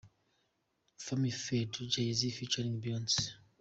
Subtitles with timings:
[0.97, 3.33] "Family Feud"— Jay-Z Featuring Beyoncé.